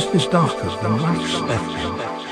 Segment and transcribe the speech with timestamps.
[0.00, 2.29] Business Darkers, the Max Effect.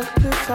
[0.00, 0.48] This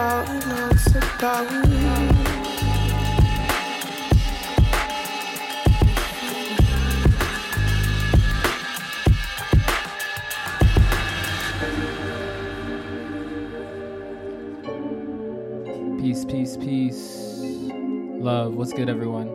[18.72, 19.28] good, everyone?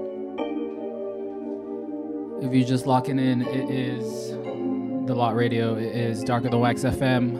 [2.41, 4.31] If you're just locking in, it is
[5.07, 5.75] the Lot Radio.
[5.75, 7.30] It is Darker Than Wax FM.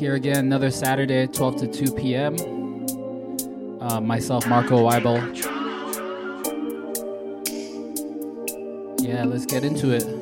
[0.00, 2.34] Here again, another Saturday, 12 to 2 p.m.
[3.82, 5.20] Uh, myself, Marco Weibel.
[9.02, 10.19] Yeah, let's get into it.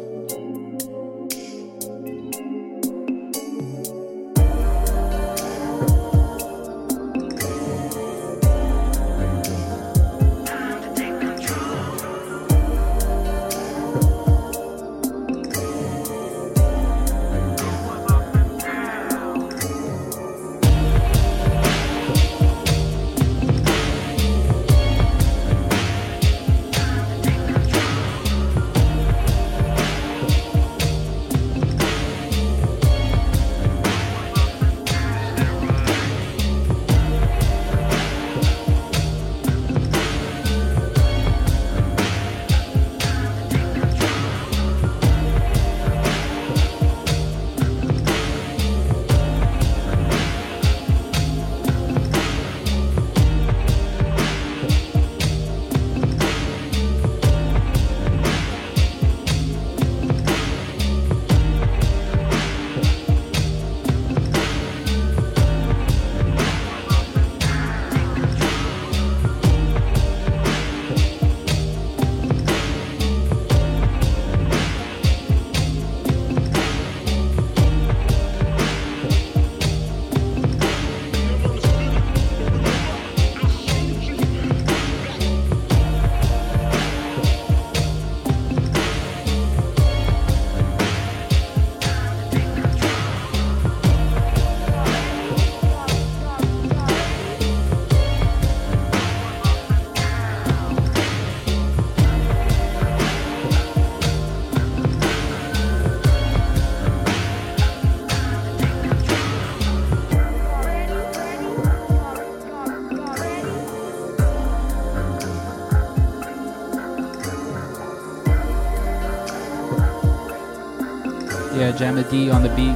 [121.81, 122.75] Yeah, D on the beat.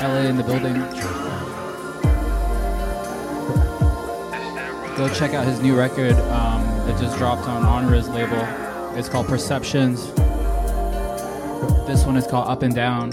[0.00, 0.74] LA in the building.
[4.96, 8.38] Go check out his new record um, that just dropped on Honors label.
[8.96, 10.06] It's called Perceptions.
[11.84, 13.10] This one is called Up and Down.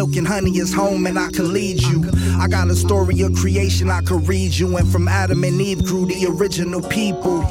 [0.00, 2.10] Milk and honey is home and I can lead you.
[2.38, 5.84] I got a story of creation I could read you, and from Adam and Eve
[5.84, 7.42] grew the original people.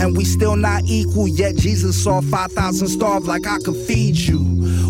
[0.00, 4.38] And we still not equal, yet Jesus saw 5,000 starve like I could feed you.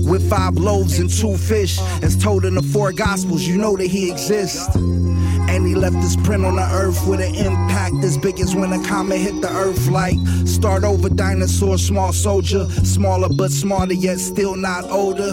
[0.05, 3.87] With five loaves and two fish, as told in the four gospels, you know that
[3.87, 4.77] he exists.
[4.77, 8.75] And he left his print on the earth with an impact as big as when
[8.75, 9.89] a comet hit the earth.
[9.89, 15.33] Like start over dinosaur, small soldier, smaller but smarter, yet still not older.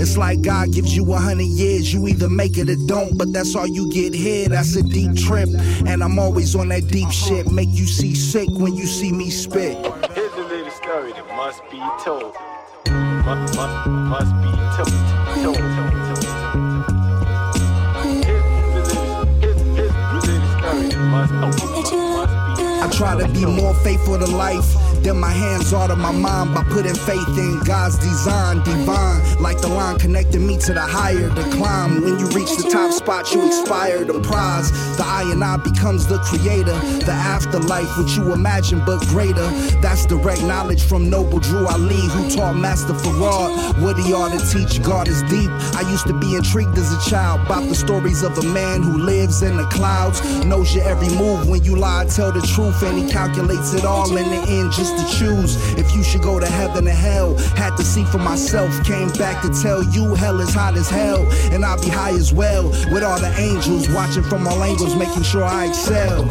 [0.00, 3.32] It's like God gives you a hundred years, you either make it or don't, but
[3.32, 4.48] that's all you get here.
[4.48, 5.48] That's a deep trip,
[5.86, 7.50] and I'm always on that deep shit.
[7.50, 9.76] Make you see sick when you see me spit.
[10.12, 12.34] Here's a little story that must be told.
[13.26, 15.56] Must, must, must be told.
[15.56, 15.78] told.
[22.80, 26.54] I try to be more faithful to life then my hands are to my mind
[26.54, 29.22] by putting faith in God's design, divine.
[29.40, 32.02] Like the line connecting me to the higher, the climb.
[32.02, 34.70] When you reach the top spot, you expire the prize.
[34.96, 36.78] The I and I becomes the creator.
[37.04, 39.48] The afterlife, which you imagine but greater.
[39.80, 44.42] That's direct knowledge from Noble Drew Ali, who taught Master Farad what he ought to
[44.52, 44.82] teach.
[44.82, 45.50] God is deep.
[45.74, 48.98] I used to be intrigued as a child about the stories of a man who
[48.98, 51.48] lives in the clouds, knows your every move.
[51.48, 54.72] When you lie, tell the truth, and he calculates it all in the end.
[54.72, 57.36] Just to choose if you should go to heaven or hell.
[57.56, 61.26] Had to see for myself, came back to tell you hell is hot as hell,
[61.52, 62.68] and I'll be high as well.
[62.92, 66.28] With all the angels watching from all angles, making sure I excel.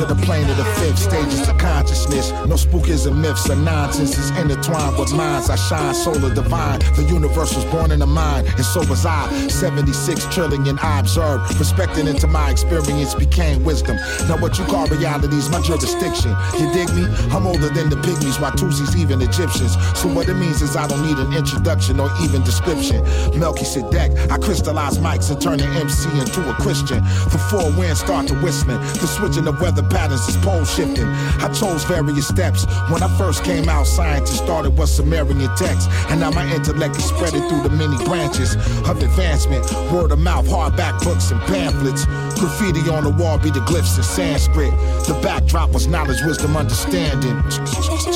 [0.00, 0.64] to the plane of the
[0.98, 2.30] stages of consciousness.
[2.30, 5.50] No spookism, myths, or nonsense is intertwined with minds.
[5.50, 6.80] I shine, solar divine.
[6.96, 9.30] The universe was born in the mind, and so was I.
[9.48, 11.58] 76 trillion I observed.
[11.58, 13.96] Respecting into my experience became wisdom.
[14.28, 16.36] Now, what you call reality is my jurisdiction.
[16.58, 17.04] You dig me?
[17.32, 19.76] I'm older than the pygmies, my Watusis, even Egyptians.
[19.98, 23.02] So, what it means is I don't need an introduction or even description.
[23.38, 27.02] Melchizedek, I crystallize mics and turn an MC into a Christian.
[27.30, 28.80] The four winds start to whistling.
[29.00, 31.06] The switching of weather patterns is pole shifting.
[31.44, 32.64] I chose various steps.
[32.90, 35.88] When I first came out, scientists started with Sumerian text.
[36.08, 38.54] And now my intellect is spreading through the many branches
[38.88, 39.70] of advancement.
[39.92, 42.06] Word of mouth, hardback books and pamphlets.
[42.38, 44.72] Graffiti on the wall be the glyphs in Sanskrit.
[45.06, 47.42] The backdrop was knowledge, wisdom, understanding.
[47.50, 48.14] Chant,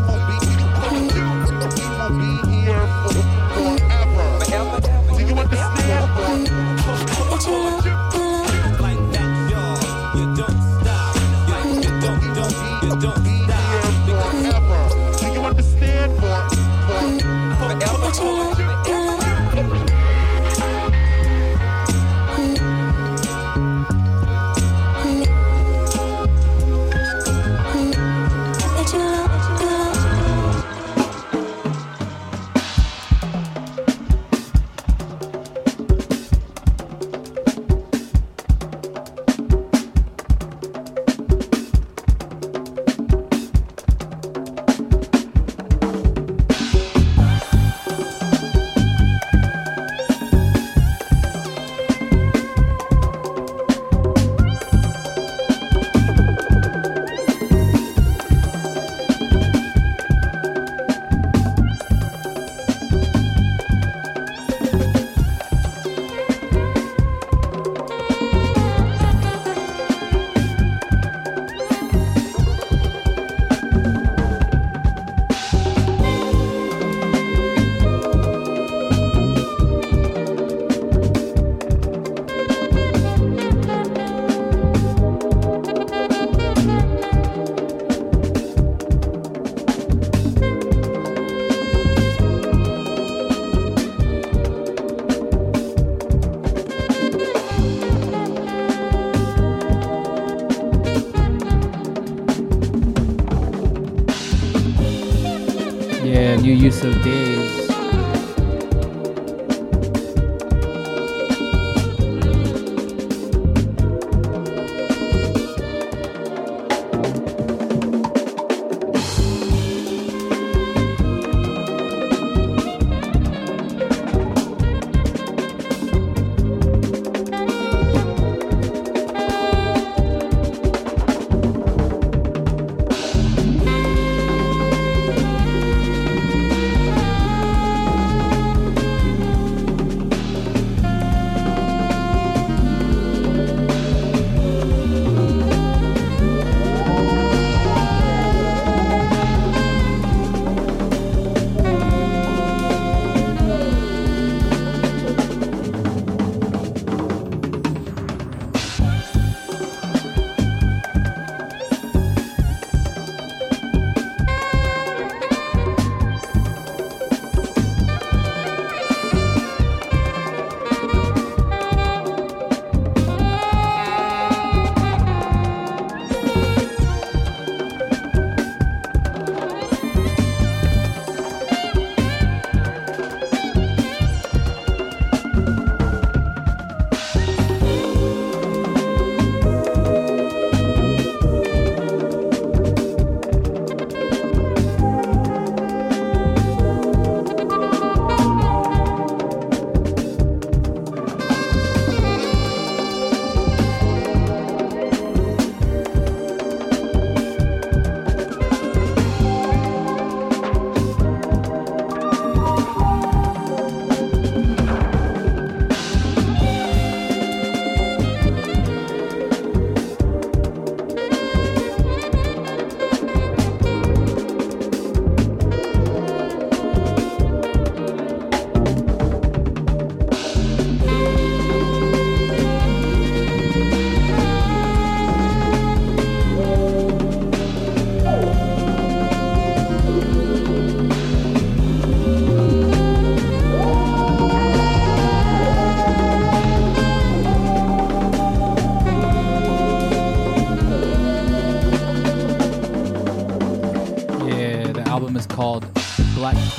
[106.87, 107.26] You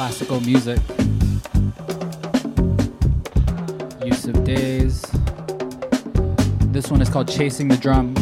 [0.09, 0.79] classical music.
[4.03, 5.03] Use of days.
[6.73, 8.18] This one is called Chasing the Drum.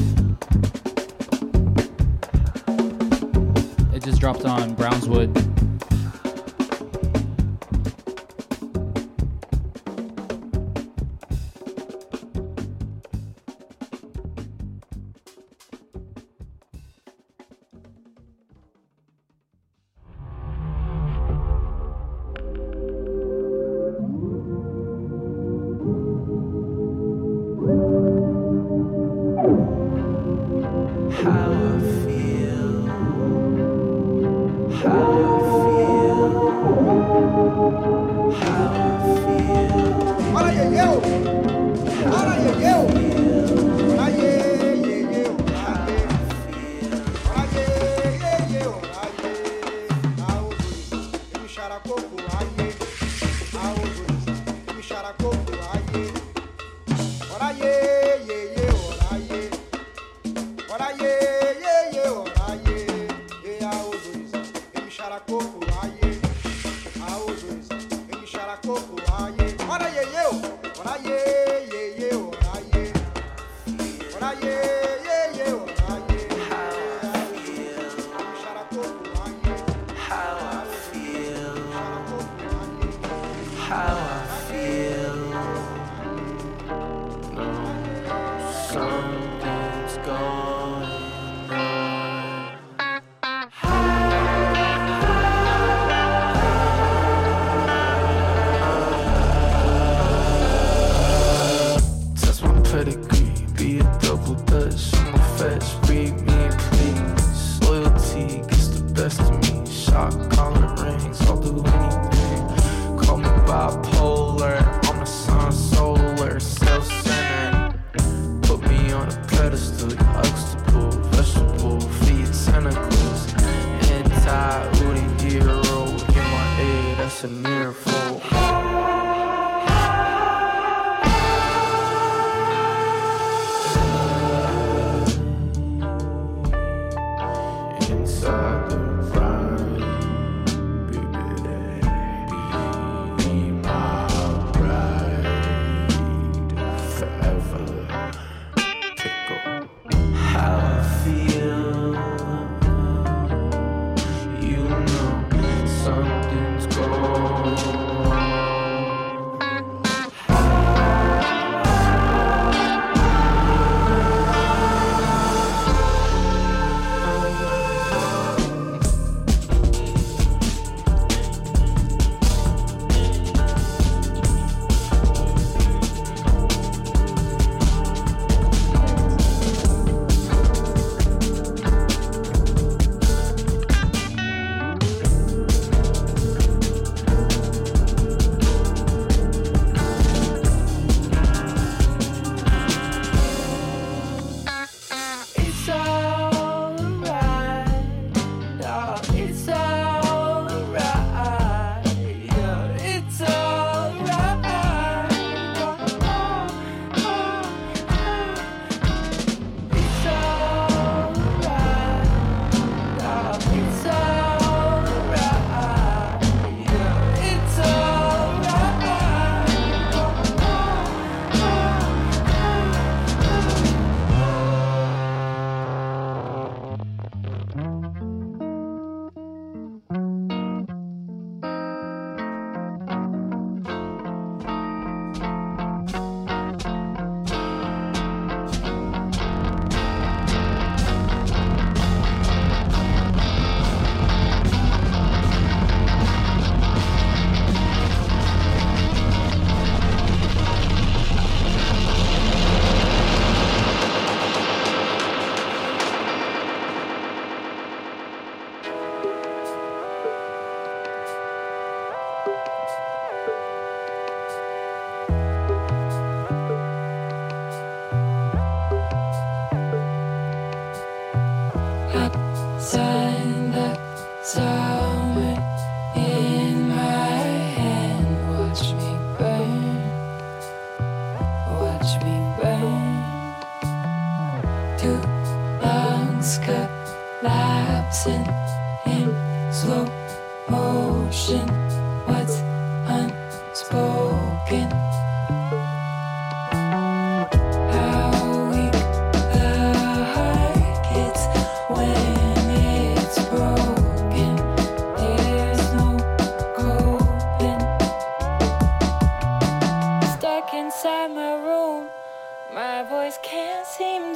[313.78, 314.15] Rocket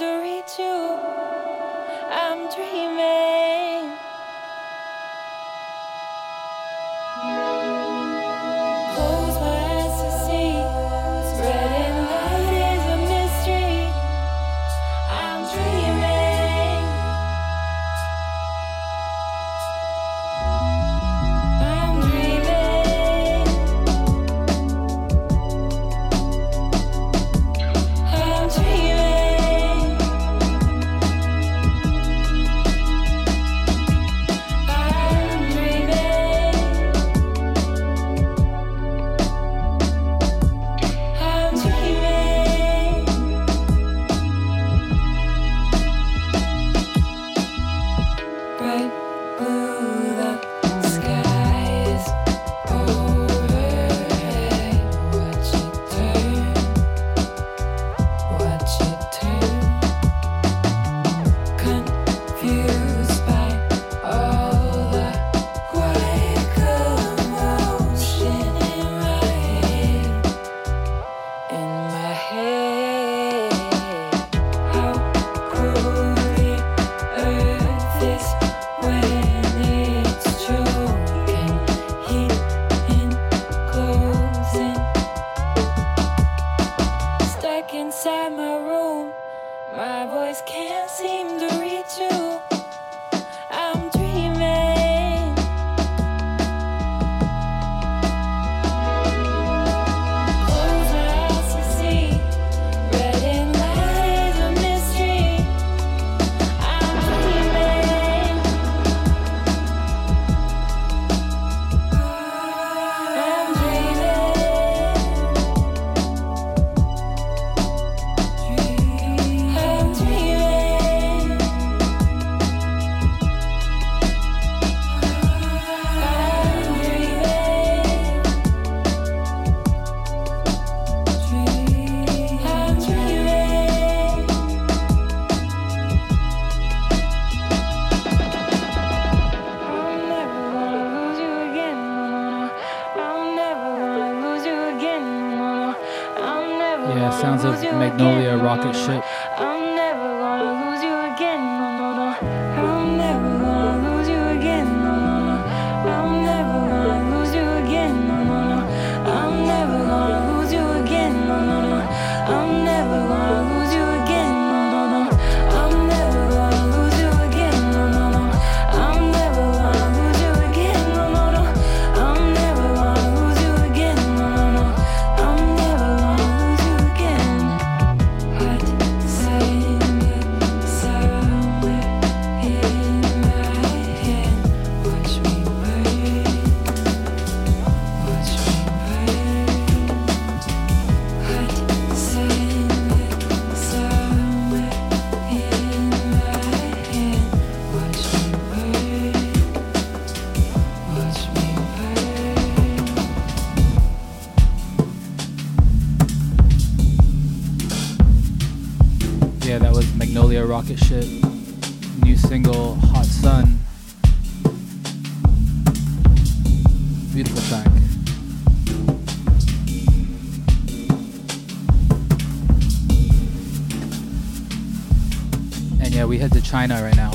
[226.11, 227.12] we head to China right now.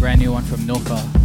[0.00, 1.16] Brand new one from Knopha.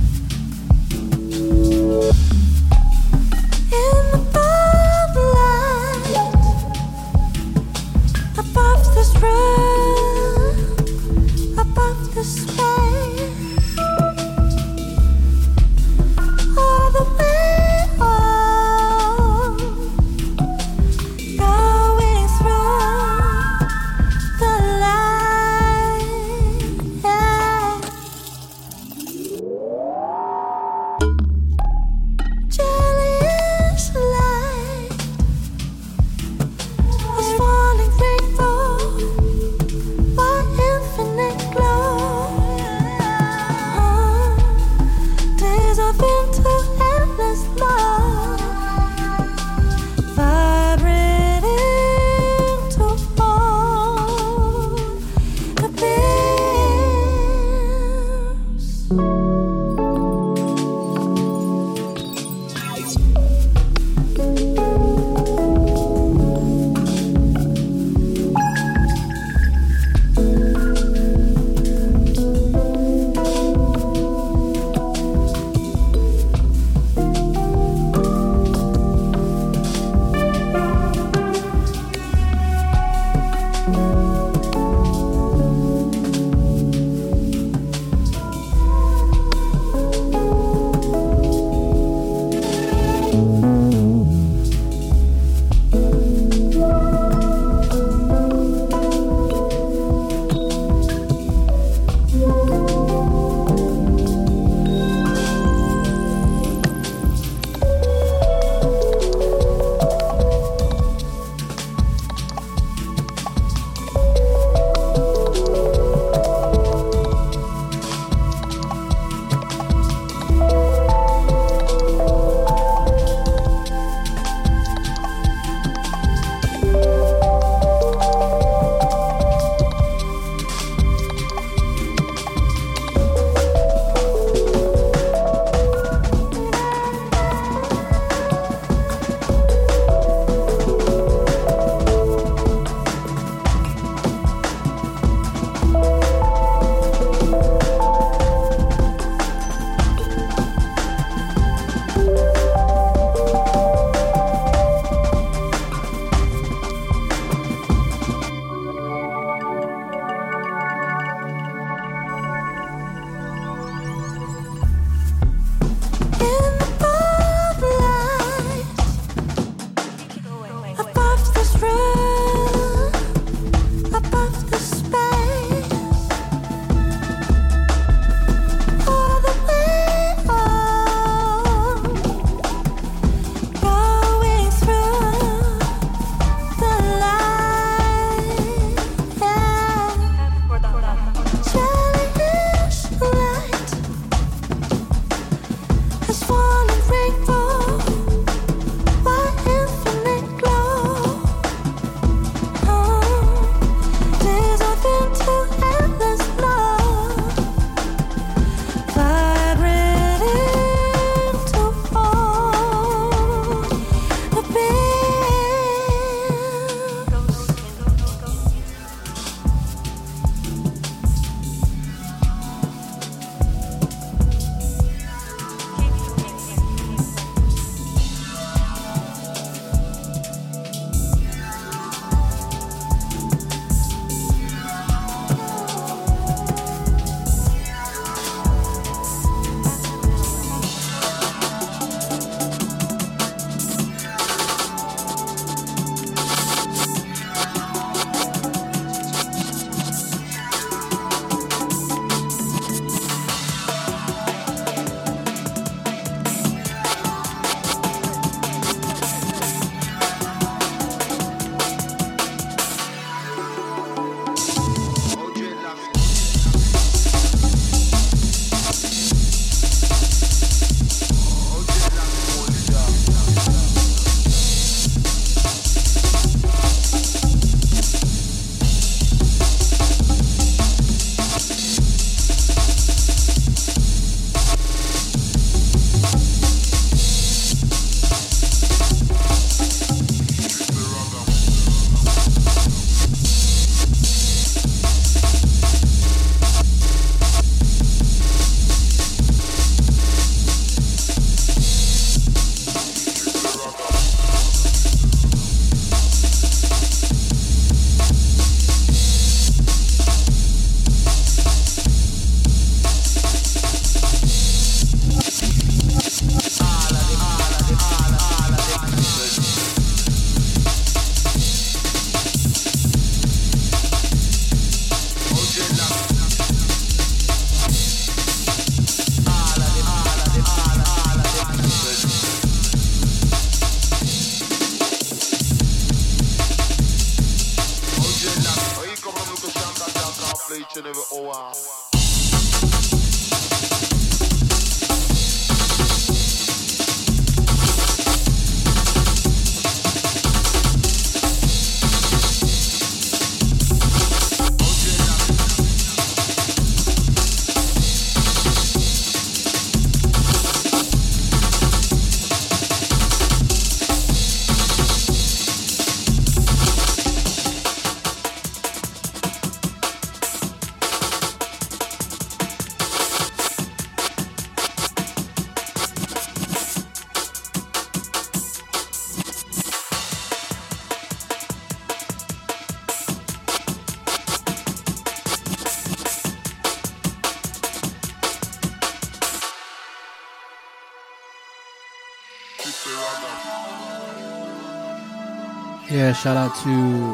[396.11, 396.69] Yeah, shout out to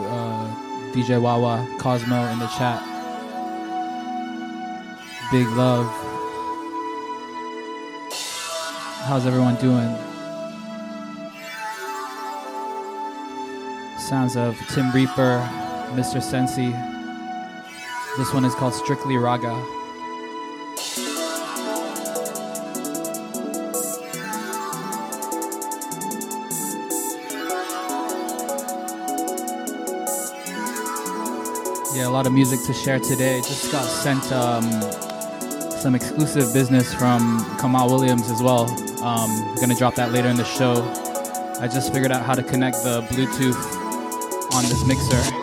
[0.09, 2.81] uh, DJ Wawa Cosmo in the chat.
[5.31, 5.85] Big love.
[9.05, 9.95] How's everyone doing?
[13.99, 15.47] Sounds of Tim Reaper,
[15.93, 16.19] Mr.
[16.19, 16.71] Sensi.
[18.17, 19.86] This one is called Strictly Ragga.
[32.17, 33.37] Lot of music to share today.
[33.41, 34.63] Just got sent um,
[35.69, 38.63] some exclusive business from Kamaal Williams as well.
[39.03, 40.81] Um, gonna drop that later in the show.
[41.61, 45.36] I just figured out how to connect the Bluetooth on this mixer.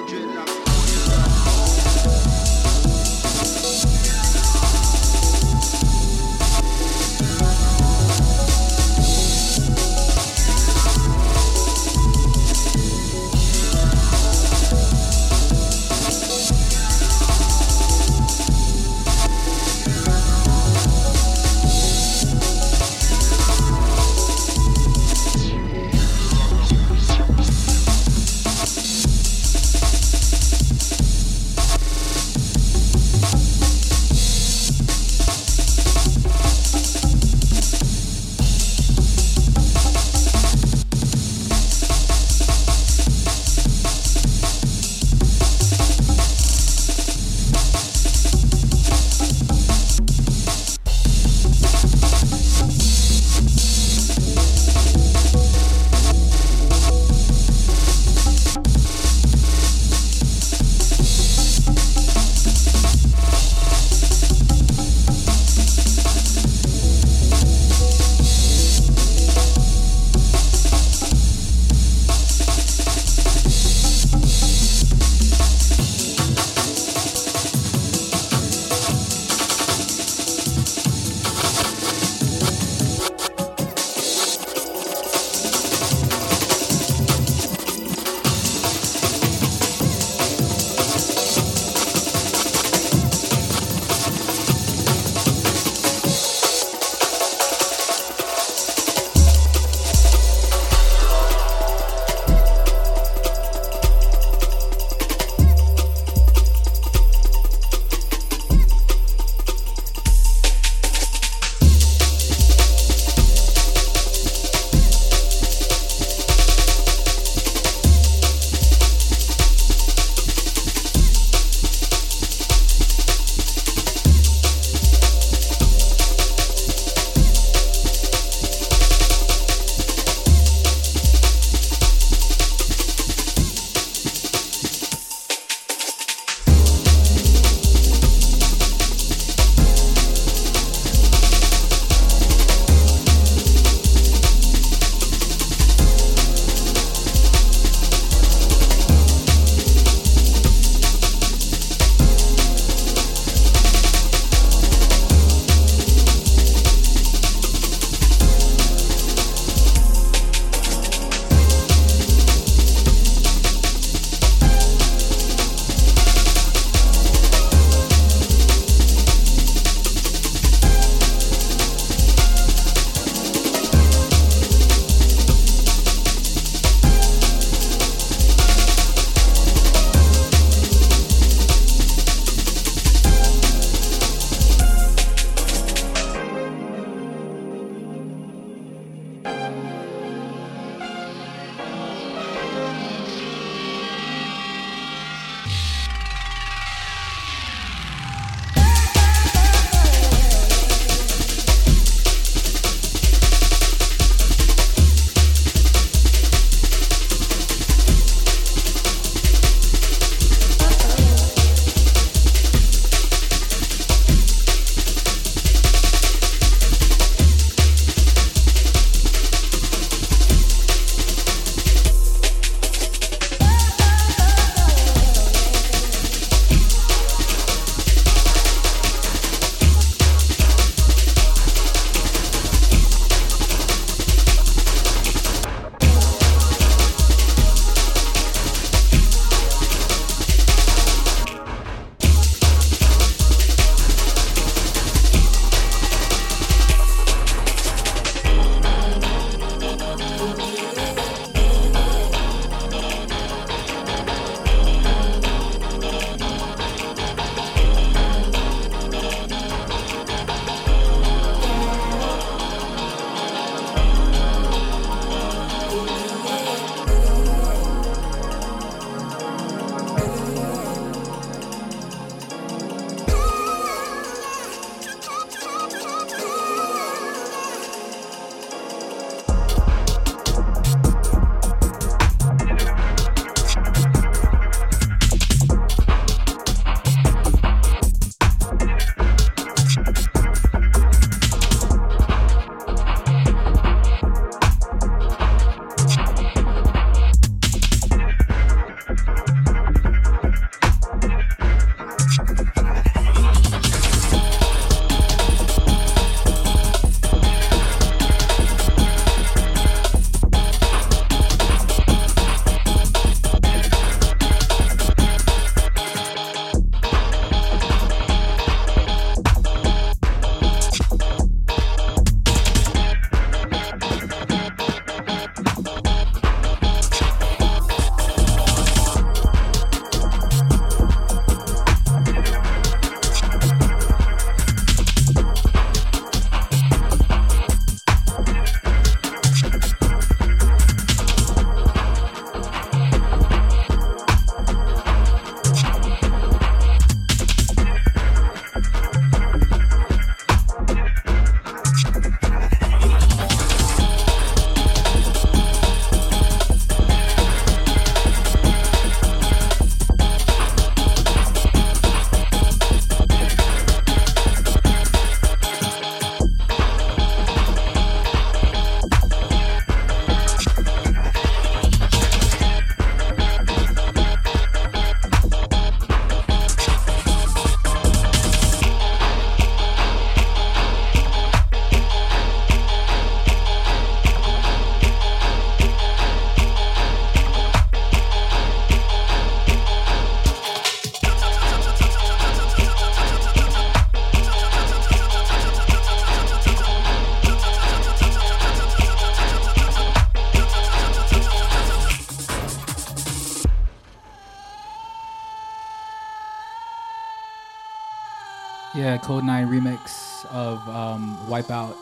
[409.05, 411.77] Kode9 remix of um, Wipeout,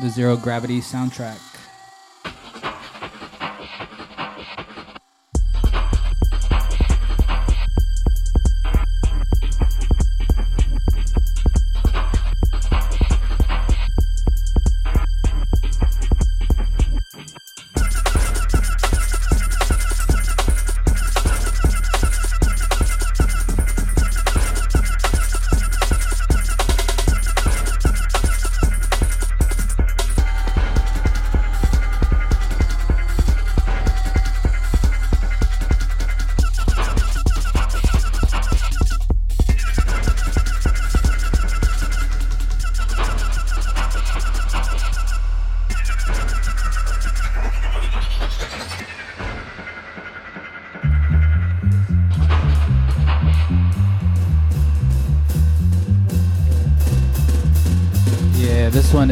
[0.00, 1.51] the Zero Gravity soundtrack.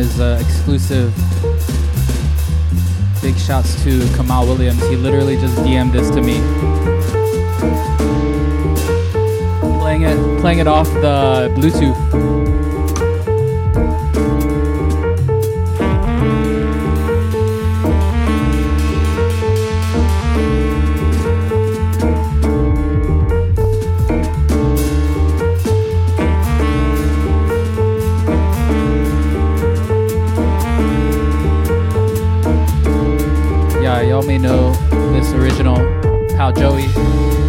[0.00, 1.14] Uh, exclusive.
[3.20, 4.80] Big shouts to Kamaal Williams.
[4.88, 6.40] He literally just DM'd this to me.
[9.78, 12.29] Playing it, playing it off the Bluetooth.
[36.54, 37.39] That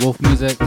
[0.00, 0.58] Wolf Music.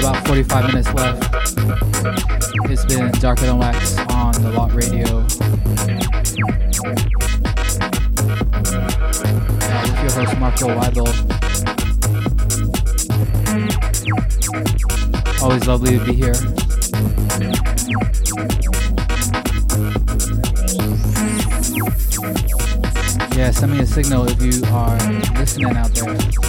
[0.00, 1.22] got about 45 minutes left.
[2.68, 5.22] It's been Darker Than Wax on the Lot Radio.
[9.82, 11.06] With your host Marco Weibel.
[15.40, 16.34] Always lovely to be here.
[23.36, 24.98] Yeah, send me a signal if you are
[25.38, 26.43] listening out there.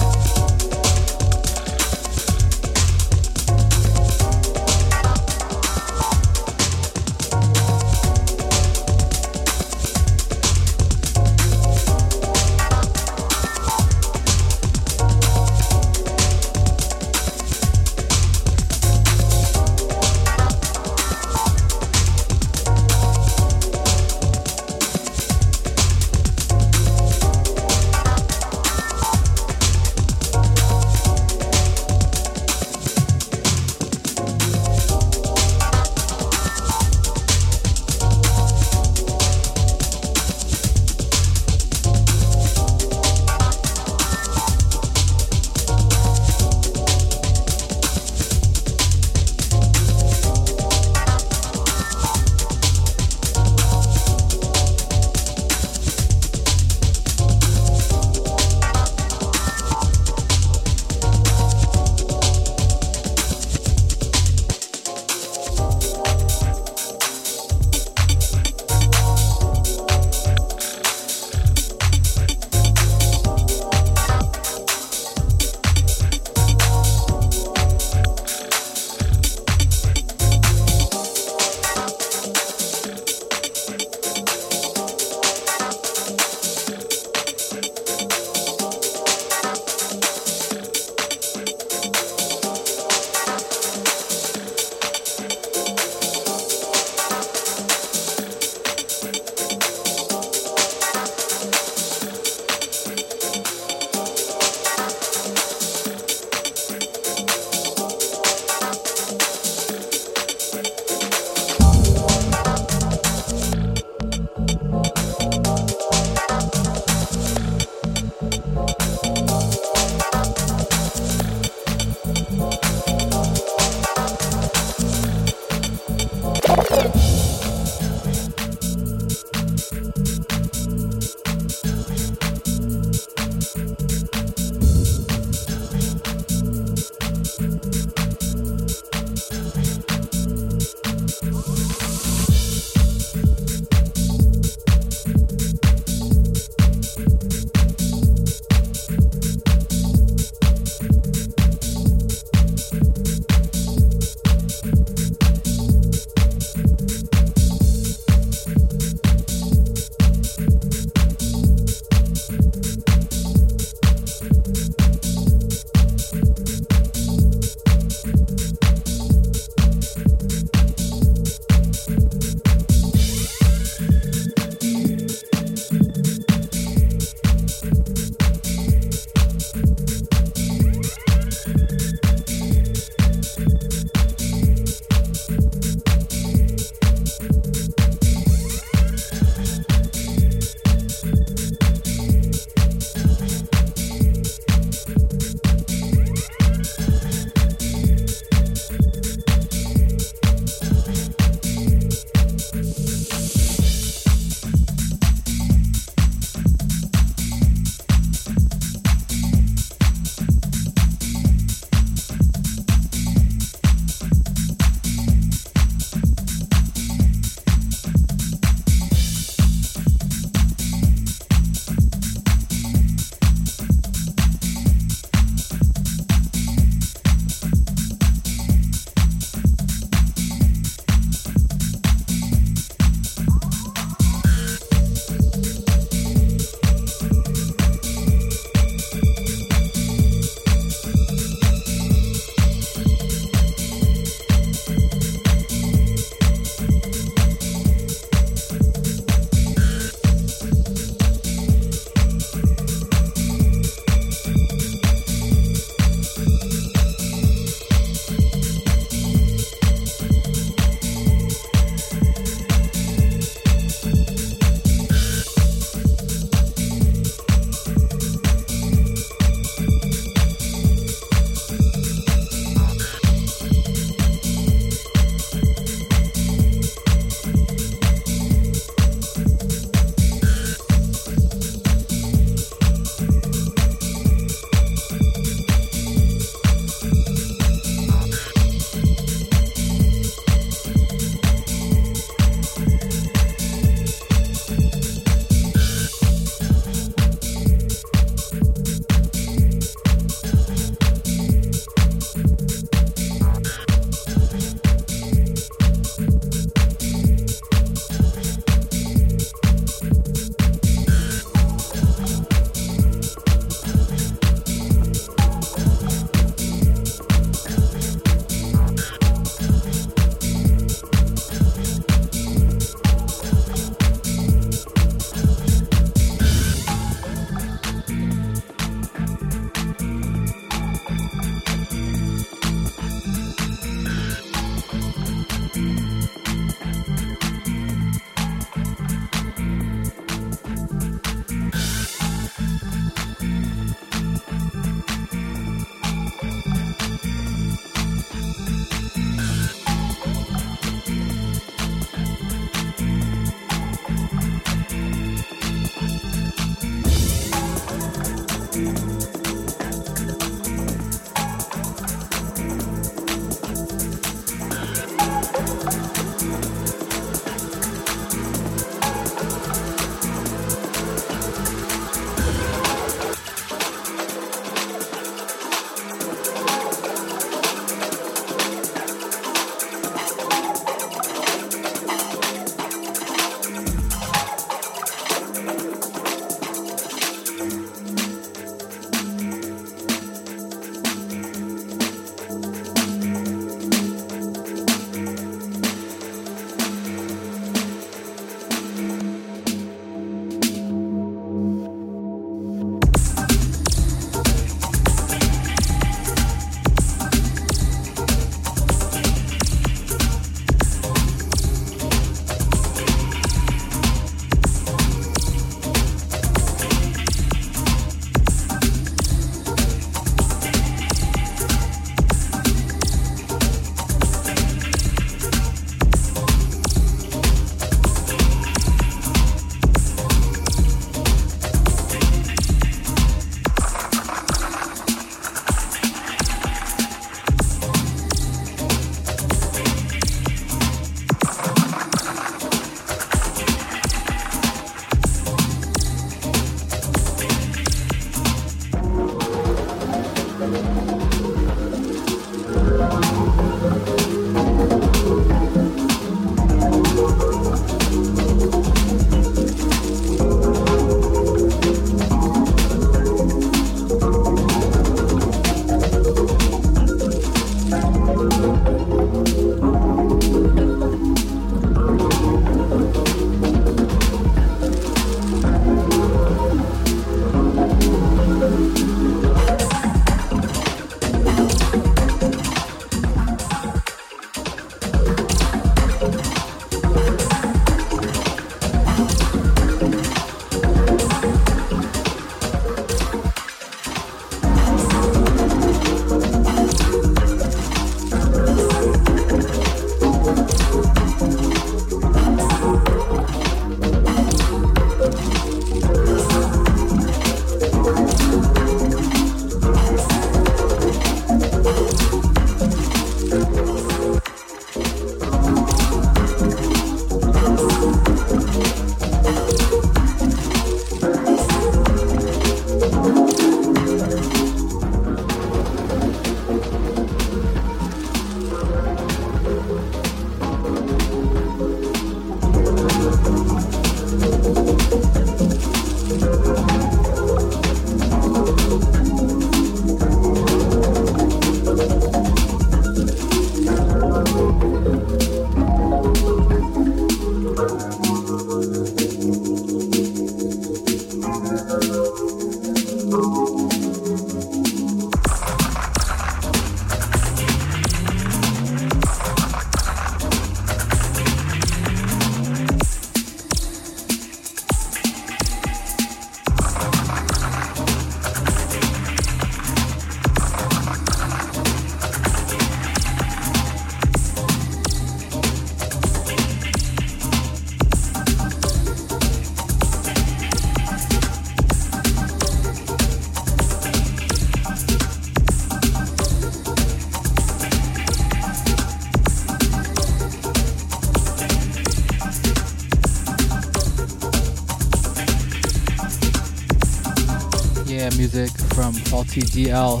[599.28, 600.00] FaltyDL.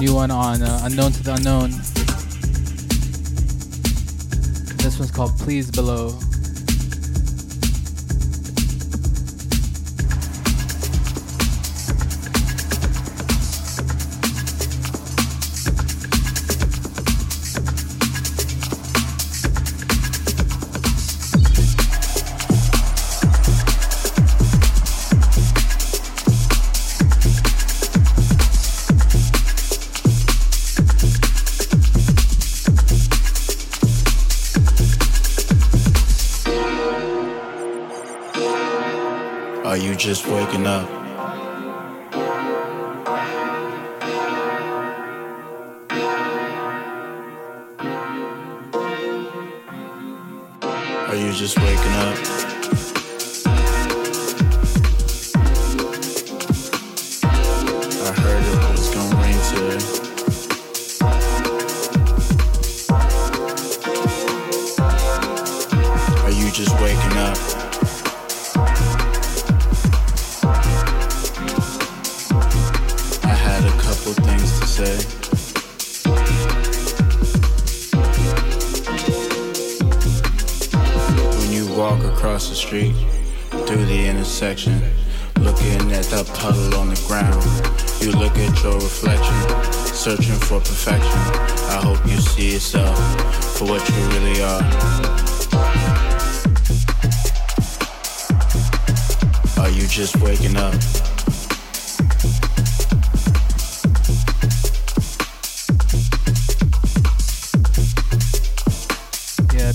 [0.00, 1.70] new one on uh, Unknown to the Unknown.
[4.78, 6.18] This one's called Please Below.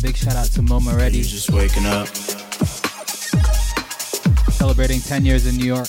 [0.04, 1.22] Big shout out to MoMA Ready.
[1.22, 2.10] Just waking up.
[4.52, 5.88] Celebrating 10 years in New York.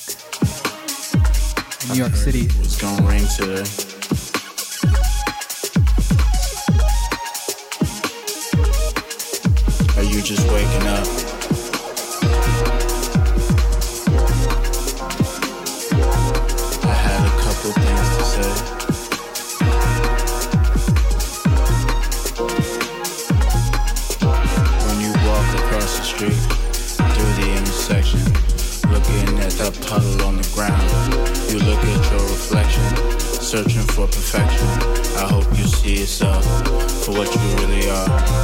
[1.82, 2.42] In New York City.
[2.60, 3.64] It's gonna rain today.
[9.98, 11.23] Are you just waking up?
[34.06, 34.68] for perfection.
[35.16, 36.44] I hope you see yourself
[37.04, 38.43] for what you really are.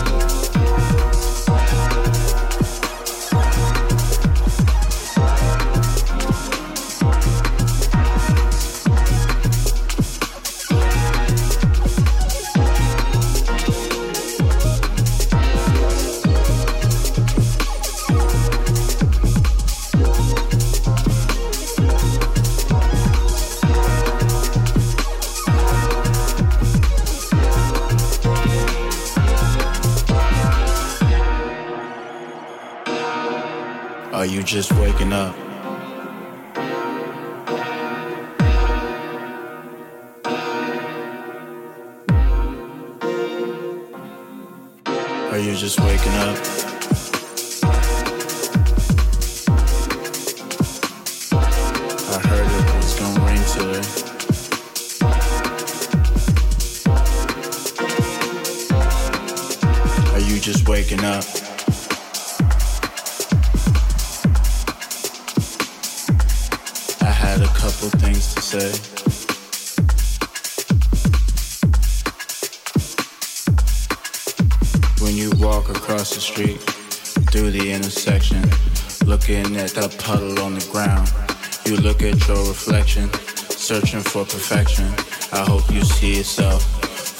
[83.71, 84.85] searching for perfection.
[85.33, 86.61] I hope you see yourself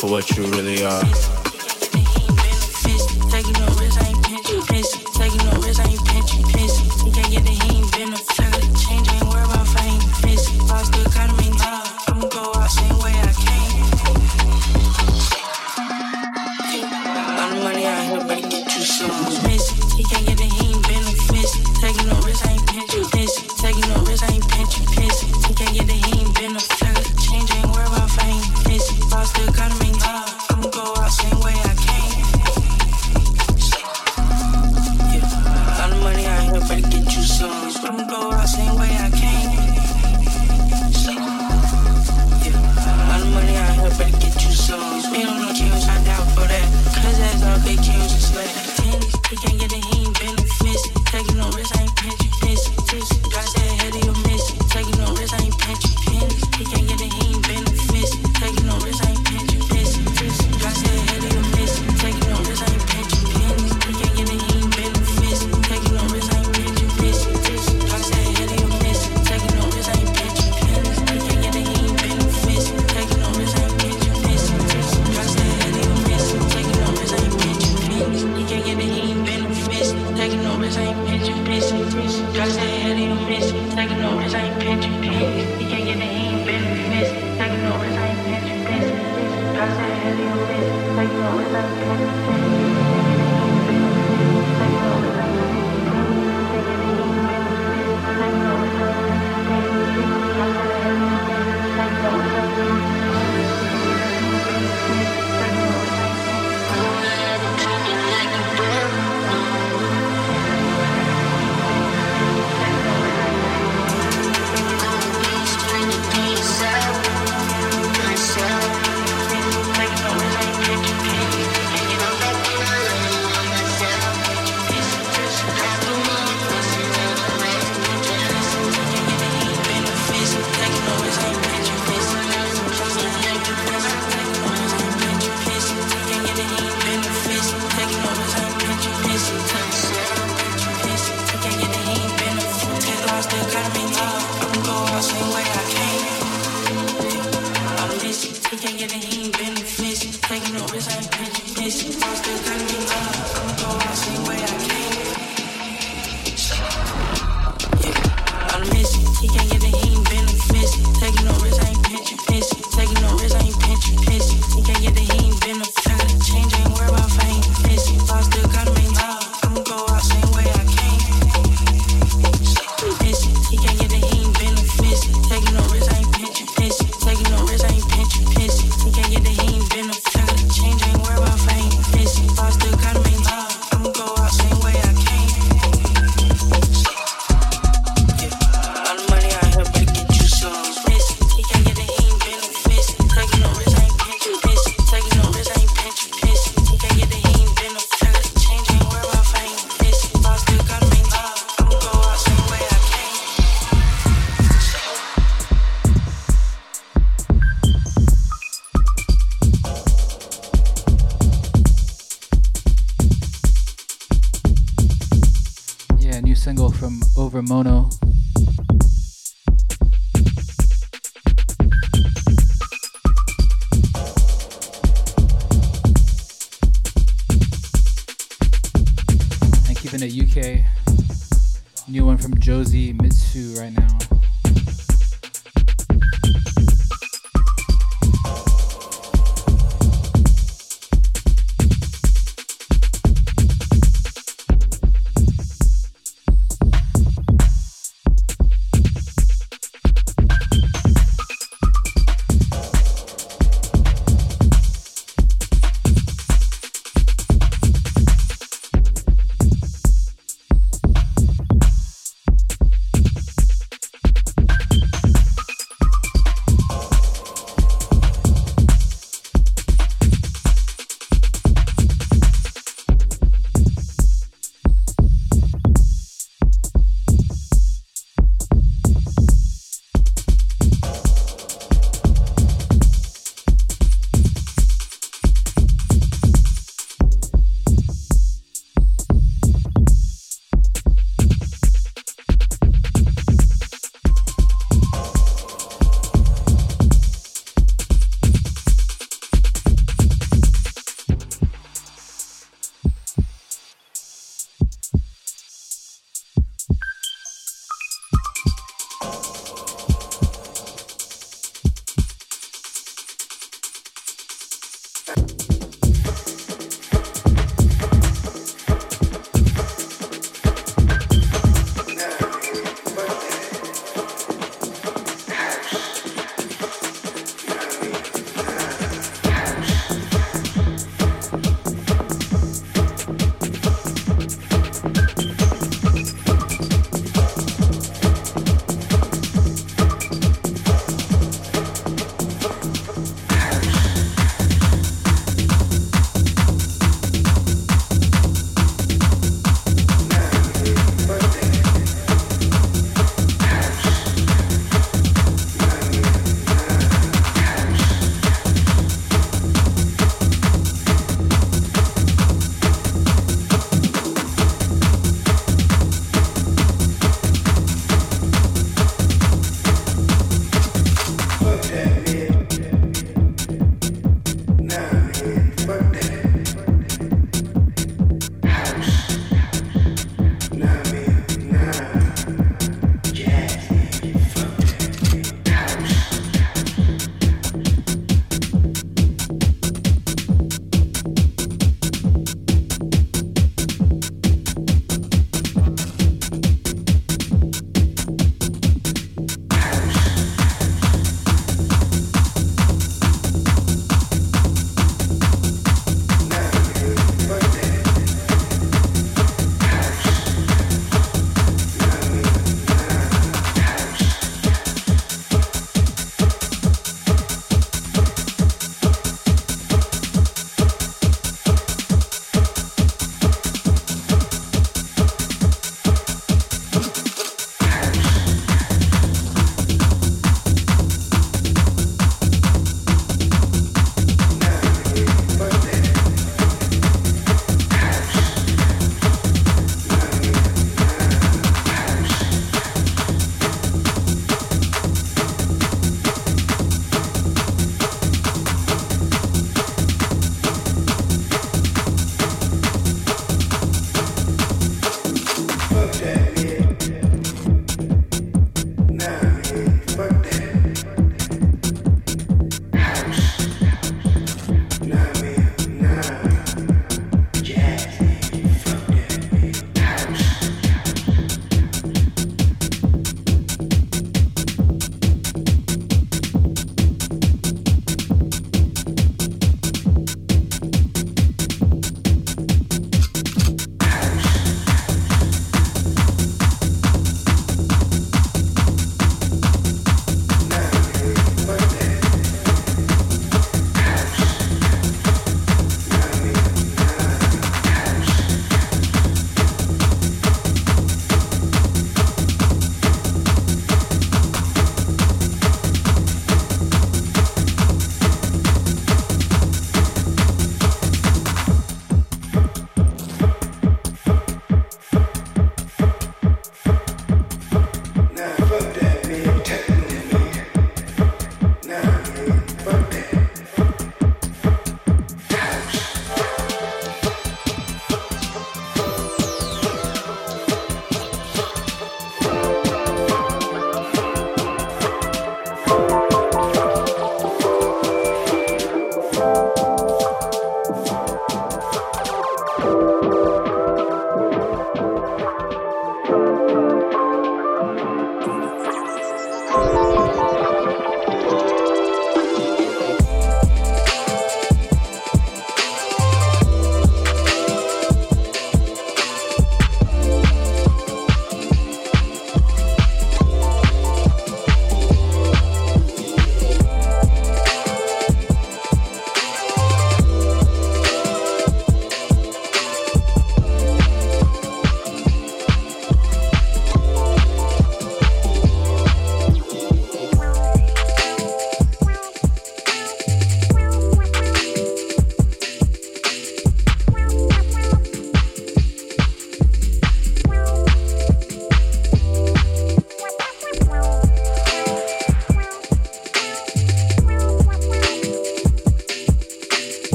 [0.00, 1.37] for what you really are.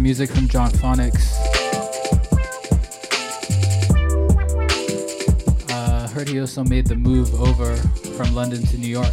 [0.00, 1.34] Yeah, music from Jon Phonics.
[5.68, 7.76] Uh, heard he also made the move over
[8.16, 9.12] from London to New York.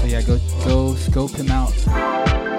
[0.00, 2.49] So yeah, go go scope him out.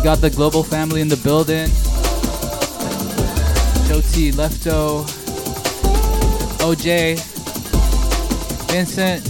[0.00, 1.68] We got the global family in the building.
[3.86, 5.04] Joti, Lefto,
[6.60, 7.20] OJ,
[8.70, 9.29] Vincent,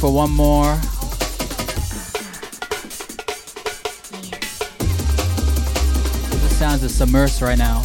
[0.00, 0.76] for one more.
[6.36, 7.82] The sounds of Submerse right now.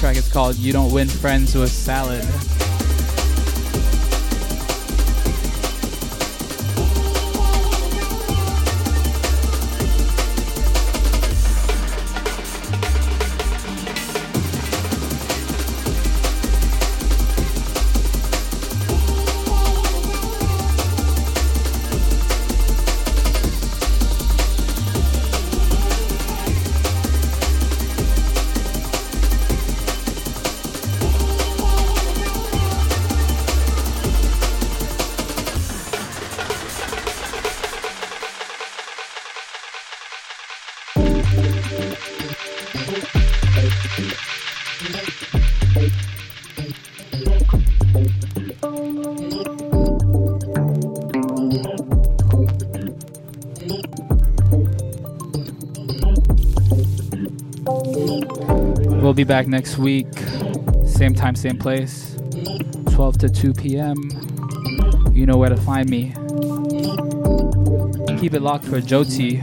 [0.00, 2.24] track is called You Don't Win Friends with Salad.
[59.20, 60.06] Be back next week,
[60.86, 62.16] same time, same place,
[62.92, 63.94] 12 to 2 p.m.
[65.12, 66.14] You know where to find me.
[68.18, 69.42] Keep it locked for Joti.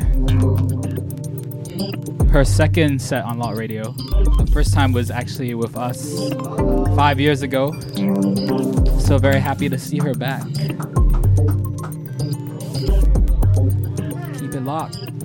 [2.31, 3.91] Her second set on Lot Radio.
[3.91, 6.31] The first time was actually with us
[6.95, 7.71] five years ago.
[8.99, 10.43] So very happy to see her back.
[14.39, 15.16] Keep it locked.